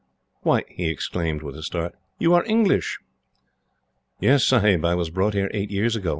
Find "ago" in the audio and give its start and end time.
5.95-6.09